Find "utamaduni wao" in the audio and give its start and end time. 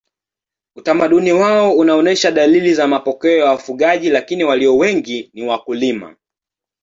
0.75-1.71